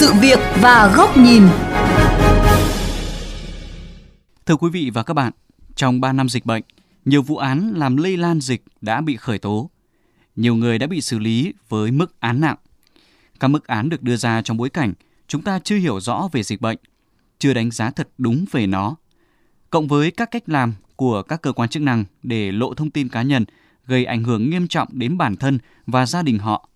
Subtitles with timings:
[0.00, 1.42] sự việc và góc nhìn.
[4.46, 5.32] Thưa quý vị và các bạn,
[5.74, 6.62] trong 3 năm dịch bệnh,
[7.04, 9.70] nhiều vụ án làm lây lan dịch đã bị khởi tố.
[10.36, 12.56] Nhiều người đã bị xử lý với mức án nặng.
[13.40, 14.92] Các mức án được đưa ra trong bối cảnh
[15.28, 16.78] chúng ta chưa hiểu rõ về dịch bệnh,
[17.38, 18.96] chưa đánh giá thật đúng về nó.
[19.70, 23.08] Cộng với các cách làm của các cơ quan chức năng để lộ thông tin
[23.08, 23.44] cá nhân
[23.86, 26.68] gây ảnh hưởng nghiêm trọng đến bản thân và gia đình họ.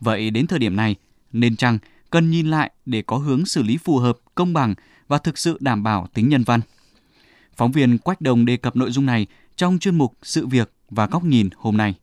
[0.00, 0.96] Vậy đến thời điểm này,
[1.32, 1.78] nên chăng
[2.10, 4.74] cần nhìn lại để có hướng xử lý phù hợp, công bằng
[5.08, 6.60] và thực sự đảm bảo tính nhân văn.
[7.56, 11.06] Phóng viên Quách Đồng đề cập nội dung này trong chuyên mục Sự việc và
[11.06, 11.94] góc nhìn hôm nay.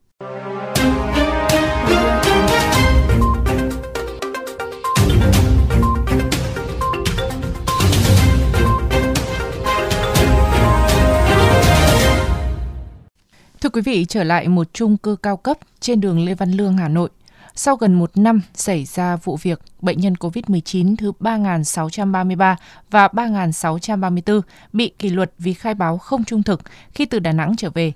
[13.61, 16.77] Thưa quý vị, trở lại một chung cư cao cấp trên đường Lê Văn Lương,
[16.77, 17.09] Hà Nội.
[17.55, 22.55] Sau gần một năm xảy ra vụ việc bệnh nhân COVID-19 thứ 3.633
[22.91, 24.41] và 3.634
[24.73, 26.61] bị kỷ luật vì khai báo không trung thực
[26.93, 27.91] khi từ Đà Nẵng trở về.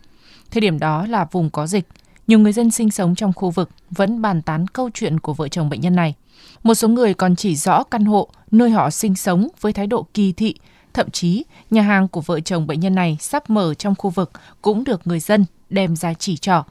[0.51, 1.87] Thời điểm đó là vùng có dịch.
[2.27, 5.47] Nhiều người dân sinh sống trong khu vực vẫn bàn tán câu chuyện của vợ
[5.47, 6.15] chồng bệnh nhân này.
[6.63, 10.07] Một số người còn chỉ rõ căn hộ nơi họ sinh sống với thái độ
[10.13, 10.55] kỳ thị,
[10.97, 14.31] Thậm chí, nhà hàng của vợ chồng bệnh nhân này sắp mở trong khu vực
[14.61, 16.63] cũng được người dân đem ra chỉ trỏ.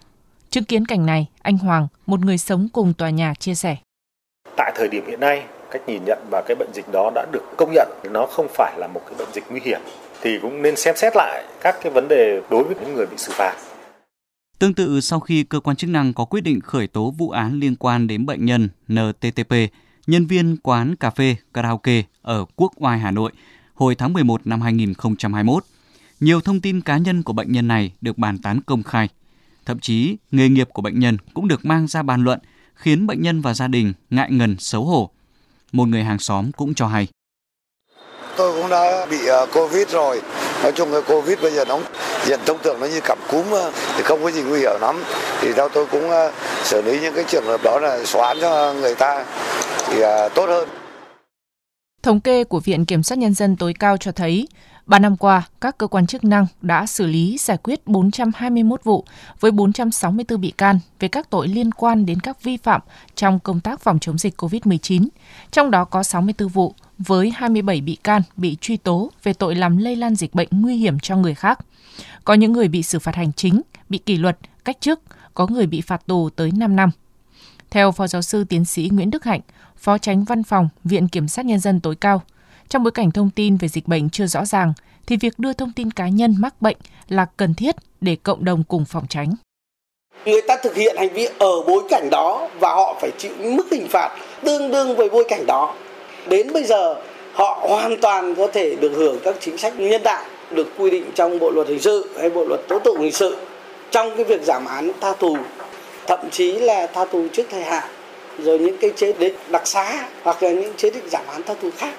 [0.51, 3.77] Chứng kiến cảnh này, anh Hoàng, một người sống cùng tòa nhà chia sẻ.
[4.57, 7.43] Tại thời điểm hiện nay, cách nhìn nhận và cái bệnh dịch đó đã được
[7.57, 9.81] công nhận nó không phải là một cái bệnh dịch nguy hiểm
[10.23, 13.17] thì cũng nên xem xét lại các cái vấn đề đối với những người bị
[13.17, 13.57] xử phạt.
[14.59, 17.61] Tương tự sau khi cơ quan chức năng có quyết định khởi tố vụ án
[17.61, 19.53] liên quan đến bệnh nhân NTTP,
[20.07, 23.33] nhân viên quán cà phê karaoke ở Quốc Oai, Hà Nội
[23.75, 25.65] hồi tháng 11 năm 2021.
[26.21, 29.09] Nhiều thông tin cá nhân của bệnh nhân này được bàn tán công khai.
[29.67, 32.39] Thậm chí, nghề nghiệp của bệnh nhân cũng được mang ra bàn luận,
[32.75, 35.11] khiến bệnh nhân và gia đình ngại ngần xấu hổ.
[35.73, 37.09] Một người hàng xóm cũng cho hay.
[38.37, 40.23] Tôi cũng đã bị ờ, Covid rồi.
[40.63, 41.81] Nói chung cái Covid bây giờ nó
[42.27, 43.45] hiện thông thường nó như cảm cúm
[43.97, 45.03] thì không có gì nguy hiểm lắm.
[45.41, 46.33] Thì theo tôi cũng ờ,
[46.65, 49.25] xử lý những cái trường hợp đó là xóa cho người ta
[49.89, 50.01] thì
[50.35, 50.69] tốt hơn.
[52.03, 54.49] Thống kê của Viện Kiểm sát Nhân dân tối cao cho thấy,
[54.87, 59.05] 3 năm qua, các cơ quan chức năng đã xử lý giải quyết 421 vụ
[59.41, 62.81] với 464 bị can về các tội liên quan đến các vi phạm
[63.15, 65.09] trong công tác phòng chống dịch COVID-19.
[65.51, 69.77] Trong đó có 64 vụ với 27 bị can bị truy tố về tội làm
[69.77, 71.59] lây lan dịch bệnh nguy hiểm cho người khác.
[72.25, 75.01] Có những người bị xử phạt hành chính, bị kỷ luật, cách chức,
[75.35, 76.91] có người bị phạt tù tới 5 năm.
[77.71, 79.41] Theo Phó Giáo sư Tiến sĩ Nguyễn Đức Hạnh,
[79.77, 82.23] Phó Tránh Văn phòng Viện Kiểm sát Nhân dân tối cao,
[82.69, 84.73] trong bối cảnh thông tin về dịch bệnh chưa rõ ràng,
[85.07, 86.77] thì việc đưa thông tin cá nhân mắc bệnh
[87.09, 89.35] là cần thiết để cộng đồng cùng phòng tránh.
[90.25, 93.67] Người ta thực hiện hành vi ở bối cảnh đó và họ phải chịu mức
[93.71, 95.75] hình phạt tương đương với bối cảnh đó.
[96.29, 96.95] Đến bây giờ
[97.33, 101.05] họ hoàn toàn có thể được hưởng các chính sách nhân đạo được quy định
[101.15, 103.37] trong bộ luật hình sự hay bộ luật tố tụng hình sự
[103.91, 105.37] trong cái việc giảm án tha tù
[106.07, 107.89] thậm chí là tha tù trước thời hạn
[108.39, 111.55] rồi những cái chế định đặc xá hoặc là những chế định giảm án tha
[111.55, 111.95] tù khác.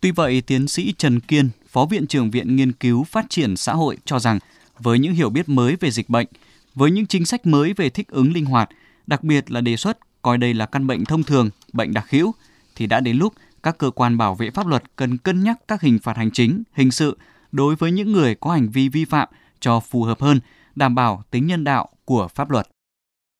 [0.00, 3.72] Tuy vậy, tiến sĩ Trần Kiên, Phó Viện trưởng Viện Nghiên cứu Phát triển Xã
[3.72, 4.38] hội cho rằng
[4.78, 6.26] với những hiểu biết mới về dịch bệnh,
[6.74, 8.68] với những chính sách mới về thích ứng linh hoạt,
[9.06, 12.32] đặc biệt là đề xuất coi đây là căn bệnh thông thường, bệnh đặc hữu,
[12.76, 13.32] thì đã đến lúc
[13.62, 16.62] các cơ quan bảo vệ pháp luật cần cân nhắc các hình phạt hành chính,
[16.72, 17.18] hình sự
[17.52, 19.28] đối với những người có hành vi vi phạm
[19.60, 20.40] cho phù hợp hơn,
[20.76, 22.66] đảm bảo tính nhân đạo của pháp luật.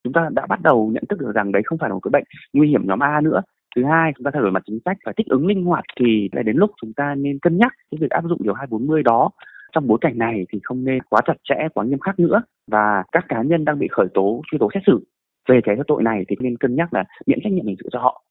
[0.04, 2.10] Chúng ta đã bắt đầu nhận thức được rằng đấy không phải là một cái
[2.10, 3.40] bệnh nguy hiểm nhóm A nữa
[3.76, 6.28] thứ hai chúng ta thay đổi mặt chính sách và thích ứng linh hoạt thì
[6.32, 9.30] lại đến lúc chúng ta nên cân nhắc cái việc áp dụng điều 240 đó
[9.72, 13.04] trong bối cảnh này thì không nên quá chặt chẽ quá nghiêm khắc nữa và
[13.12, 15.06] các cá nhân đang bị khởi tố truy tố xét xử
[15.48, 17.98] về cái tội này thì nên cân nhắc là miễn trách nhiệm hình sự cho
[17.98, 18.22] họ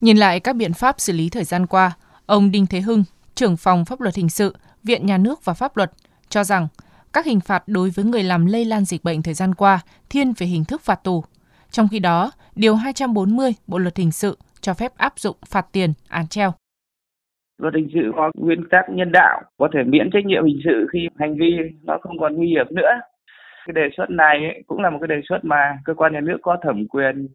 [0.00, 1.92] nhìn lại các biện pháp xử lý thời gian qua
[2.26, 3.04] ông Đinh Thế Hưng
[3.34, 5.92] trưởng phòng pháp luật hình sự Viện Nhà nước và Pháp luật
[6.28, 6.68] cho rằng
[7.12, 9.80] các hình phạt đối với người làm lây lan dịch bệnh thời gian qua
[10.10, 11.24] thiên về hình thức phạt tù.
[11.70, 14.38] Trong khi đó, Điều 240 Bộ Luật Hình sự
[14.68, 16.52] cho phép áp dụng phạt tiền, án treo.
[17.58, 20.86] Luật hình sự có nguyên tắc nhân đạo, có thể miễn trách nhiệm hình sự
[20.92, 22.92] khi hành vi nó không còn nguy hiểm nữa.
[23.66, 26.38] Cái đề xuất này cũng là một cái đề xuất mà cơ quan nhà nước
[26.42, 27.28] có thẩm quyền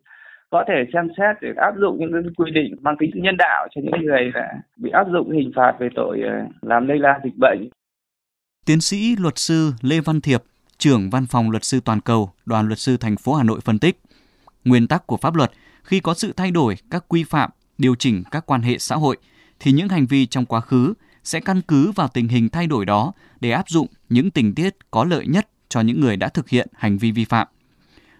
[0.49, 3.81] có thể xem xét để áp dụng những quy định mang tính nhân đạo cho
[3.83, 4.31] những người
[4.77, 7.69] bị áp dụng hình phạt về tội ờ, làm lây lan dịch bệnh.
[8.65, 10.41] Tiến sĩ luật sư Lê Văn Thiệp,
[10.77, 13.79] trưởng văn phòng luật sư toàn cầu, đoàn luật sư thành phố Hà Nội phân
[13.79, 13.99] tích,
[14.65, 15.51] nguyên tắc của pháp luật
[15.83, 19.17] khi có sự thay đổi các quy phạm, điều chỉnh các quan hệ xã hội
[19.59, 20.93] thì những hành vi trong quá khứ
[21.23, 24.91] sẽ căn cứ vào tình hình thay đổi đó để áp dụng những tình tiết
[24.91, 27.47] có lợi nhất cho những người đã thực hiện hành vi vi phạm.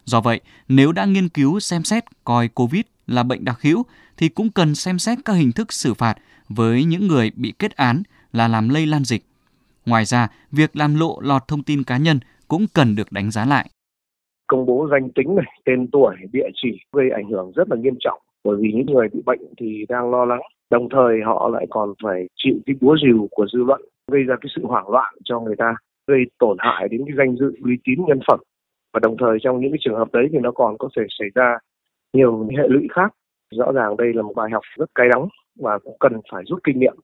[0.06, 3.86] Do vậy, nếu đã nghiên cứu xem xét coi COVID là bệnh đặc hữu
[4.18, 6.18] thì cũng cần xem xét các hình thức xử phạt
[6.50, 9.26] với những người bị kết án là làm lây lan dịch.
[9.86, 13.46] Ngoài ra, việc làm lộ lọt thông tin cá nhân cũng cần được đánh giá
[13.46, 13.70] lại.
[14.54, 17.96] Công bố danh tính này, tên tuổi, địa chỉ gây ảnh hưởng rất là nghiêm
[18.00, 18.22] trọng.
[18.44, 20.42] Bởi vì những người bị bệnh thì đang lo lắng
[20.72, 24.36] đồng thời họ lại còn phải chịu cái búa rìu của dư luận gây ra
[24.42, 25.76] cái sự hoảng loạn cho người ta
[26.08, 28.40] gây tổn hại đến cái danh dự uy tín nhân phẩm.
[28.94, 31.28] Và đồng thời trong những cái trường hợp đấy thì nó còn có thể xảy
[31.36, 31.58] ra
[32.14, 33.14] nhiều hệ lụy khác.
[33.52, 35.28] Rõ ràng đây là một bài học rất cay đắng
[35.60, 36.96] và cũng cần phải rút kinh nghiệm.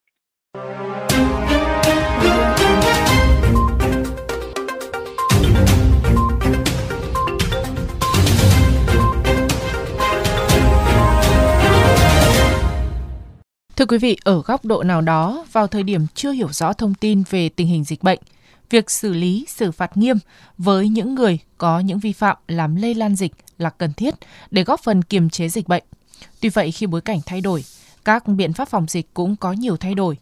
[13.90, 17.24] Quý vị, ở góc độ nào đó, vào thời điểm chưa hiểu rõ thông tin
[17.30, 18.20] về tình hình dịch bệnh,
[18.70, 20.18] việc xử lý, xử phạt nghiêm
[20.58, 24.16] với những người có những vi phạm làm lây lan dịch là cần thiết
[24.52, 25.84] để góp phần kiềm chế dịch bệnh.
[26.42, 27.64] Tuy vậy, khi bối cảnh thay đổi,
[28.06, 30.18] các biện pháp phòng dịch cũng có nhiều thay đổi.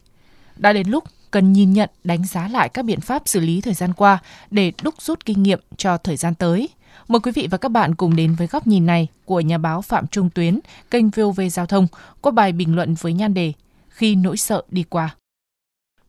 [0.56, 3.74] Đã đến lúc cần nhìn nhận, đánh giá lại các biện pháp xử lý thời
[3.74, 4.18] gian qua
[4.50, 6.68] để đúc rút kinh nghiệm cho thời gian tới.
[7.08, 9.82] Mời quý vị và các bạn cùng đến với góc nhìn này của nhà báo
[9.82, 10.60] Phạm Trung Tuyến,
[10.90, 11.86] kênh VOV Giao thông,
[12.22, 13.52] có bài bình luận với nhan đề
[13.88, 15.16] Khi nỗi sợ đi qua.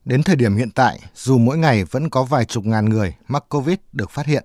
[0.06, 3.44] Đến thời điểm hiện tại, dù mỗi ngày vẫn có vài chục ngàn người mắc
[3.50, 4.44] COVID được phát hiện,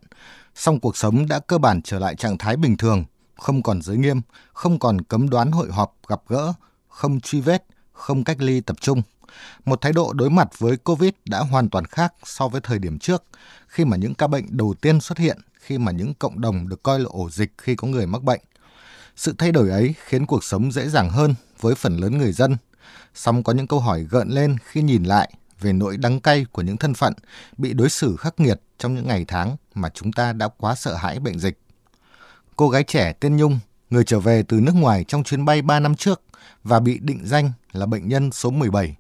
[0.55, 3.05] song cuộc sống đã cơ bản trở lại trạng thái bình thường,
[3.37, 4.21] không còn giới nghiêm,
[4.53, 6.53] không còn cấm đoán hội họp gặp gỡ,
[6.89, 9.03] không truy vết, không cách ly tập trung.
[9.65, 12.99] Một thái độ đối mặt với COVID đã hoàn toàn khác so với thời điểm
[12.99, 13.23] trước,
[13.67, 16.83] khi mà những ca bệnh đầu tiên xuất hiện, khi mà những cộng đồng được
[16.83, 18.41] coi là ổ dịch khi có người mắc bệnh.
[19.17, 22.57] Sự thay đổi ấy khiến cuộc sống dễ dàng hơn với phần lớn người dân.
[23.15, 26.63] Song có những câu hỏi gợn lên khi nhìn lại về nỗi đắng cay của
[26.63, 27.13] những thân phận
[27.59, 30.95] bị đối xử khắc nghiệt trong những ngày tháng mà chúng ta đã quá sợ
[30.95, 31.59] hãi bệnh dịch.
[32.57, 33.59] Cô gái trẻ tên Nhung,
[33.91, 36.23] người trở về từ nước ngoài trong chuyến bay 3 năm trước
[36.65, 38.97] và bị định danh là bệnh nhân số 17,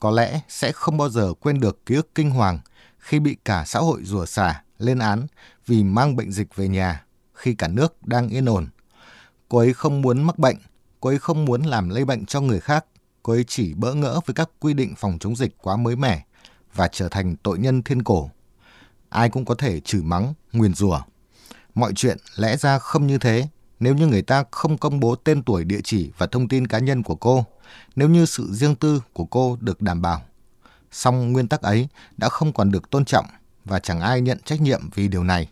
[0.00, 2.58] có lẽ sẽ không bao giờ quên được ký ức kinh hoàng
[2.98, 5.26] khi bị cả xã hội rủa xả, lên án
[5.66, 8.66] vì mang bệnh dịch về nhà khi cả nước đang yên ổn.
[9.48, 10.56] Cô ấy không muốn mắc bệnh,
[11.00, 12.84] cô ấy không muốn làm lây bệnh cho người khác,
[13.22, 16.24] cô ấy chỉ bỡ ngỡ với các quy định phòng chống dịch quá mới mẻ
[16.74, 18.30] và trở thành tội nhân thiên cổ.
[19.08, 21.00] Ai cũng có thể chửi mắng, nguyền rủa.
[21.74, 23.48] Mọi chuyện lẽ ra không như thế
[23.80, 26.78] nếu như người ta không công bố tên tuổi địa chỉ và thông tin cá
[26.78, 27.44] nhân của cô,
[27.96, 30.22] nếu như sự riêng tư của cô được đảm bảo.
[30.92, 33.26] Song nguyên tắc ấy đã không còn được tôn trọng
[33.66, 35.48] và chẳng ai nhận trách nhiệm vì điều này,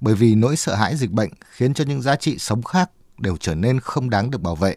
[0.00, 3.36] bởi vì nỗi sợ hãi dịch bệnh khiến cho những giá trị sống khác đều
[3.36, 4.76] trở nên không đáng được bảo vệ.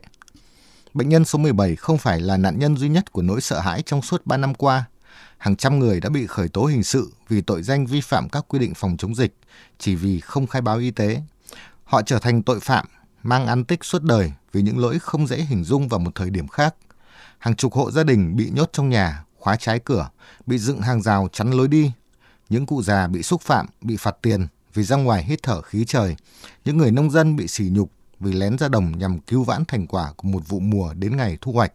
[0.93, 3.83] Bệnh nhân số 17 không phải là nạn nhân duy nhất của nỗi sợ hãi
[3.85, 4.85] trong suốt 3 năm qua.
[5.37, 8.45] Hàng trăm người đã bị khởi tố hình sự vì tội danh vi phạm các
[8.47, 9.35] quy định phòng chống dịch
[9.77, 11.21] chỉ vì không khai báo y tế.
[11.83, 12.85] Họ trở thành tội phạm,
[13.23, 16.29] mang án tích suốt đời vì những lỗi không dễ hình dung vào một thời
[16.29, 16.75] điểm khác.
[17.39, 20.09] Hàng chục hộ gia đình bị nhốt trong nhà, khóa trái cửa,
[20.45, 21.91] bị dựng hàng rào chắn lối đi.
[22.51, 25.85] Những cụ già bị xúc phạm, bị phạt tiền vì ra ngoài hít thở khí
[25.85, 26.15] trời.
[26.65, 29.87] Những người nông dân bị sỉ nhục vì lén ra đồng nhằm cứu vãn thành
[29.87, 31.73] quả của một vụ mùa đến ngày thu hoạch.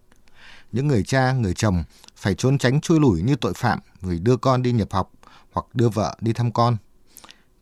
[0.72, 1.84] Những người cha, người chồng
[2.16, 5.12] phải trốn tránh chui lủi như tội phạm vì đưa con đi nhập học
[5.52, 6.76] hoặc đưa vợ đi thăm con.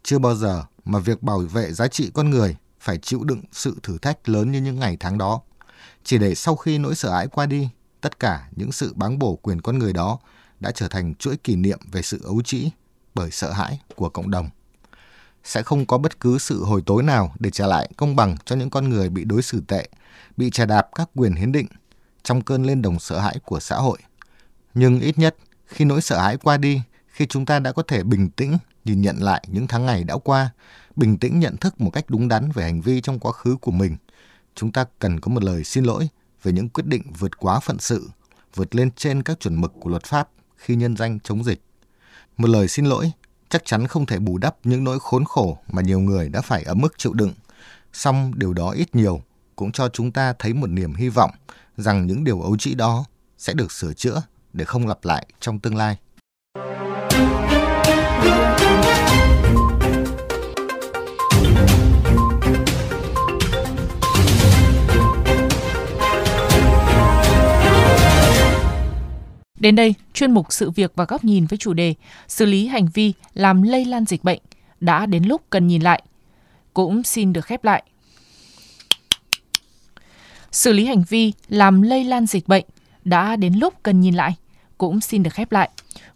[0.02, 3.76] Chưa bao giờ mà việc bảo vệ giá trị con người phải chịu đựng sự
[3.82, 5.40] thử thách lớn như những ngày tháng đó.
[6.04, 7.68] Chỉ để sau khi nỗi sợ hãi qua đi,
[8.00, 10.18] tất cả những sự báng bổ quyền con người đó
[10.60, 12.70] đã trở thành chuỗi kỷ niệm về sự ấu trĩ
[13.14, 14.50] bởi sợ hãi của cộng đồng
[15.44, 18.56] sẽ không có bất cứ sự hồi tối nào để trả lại công bằng cho
[18.56, 19.88] những con người bị đối xử tệ,
[20.36, 21.66] bị trà đạp các quyền hiến định
[22.22, 23.98] trong cơn lên đồng sợ hãi của xã hội.
[24.74, 28.02] Nhưng ít nhất, khi nỗi sợ hãi qua đi, khi chúng ta đã có thể
[28.02, 30.50] bình tĩnh nhìn nhận lại những tháng ngày đã qua,
[30.96, 33.70] bình tĩnh nhận thức một cách đúng đắn về hành vi trong quá khứ của
[33.70, 33.96] mình,
[34.54, 36.08] chúng ta cần có một lời xin lỗi
[36.42, 38.10] về những quyết định vượt quá phận sự,
[38.54, 41.60] vượt lên trên các chuẩn mực của luật pháp khi nhân danh chống dịch.
[42.36, 43.12] Một lời xin lỗi,
[43.48, 46.62] chắc chắn không thể bù đắp những nỗi khốn khổ mà nhiều người đã phải
[46.62, 47.32] ở mức chịu đựng.
[47.92, 49.22] Song điều đó ít nhiều
[49.56, 51.30] cũng cho chúng ta thấy một niềm hy vọng
[51.76, 53.04] rằng những điều ấu trĩ đó
[53.38, 54.22] sẽ được sửa chữa
[54.52, 55.96] để không lặp lại trong tương lai.
[69.64, 71.94] Đến đây, chuyên mục sự việc và góc nhìn với chủ đề
[72.28, 74.38] xử lý hành vi làm lây lan dịch bệnh
[74.80, 76.02] đã đến lúc cần nhìn lại.
[76.74, 77.82] Cũng xin được khép lại.
[80.50, 82.64] Xử lý hành vi làm lây lan dịch bệnh
[83.04, 84.36] đã đến lúc cần nhìn lại.
[84.78, 85.68] Cũng xin được khép lại.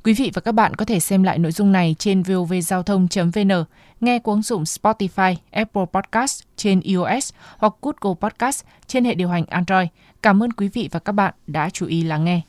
[0.05, 3.65] Quý vị và các bạn có thể xem lại nội dung này trên vovgiao thông.vn,
[4.01, 9.29] nghe qua ứng dụng Spotify, Apple Podcast trên iOS hoặc Google Podcast trên hệ điều
[9.29, 9.89] hành Android.
[10.23, 12.43] Cảm ơn quý vị và các bạn đã chú ý lắng nghe.